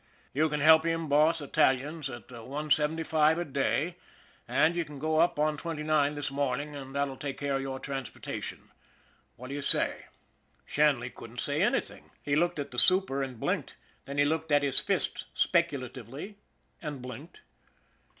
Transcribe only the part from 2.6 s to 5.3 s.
seventy five a day, and you can go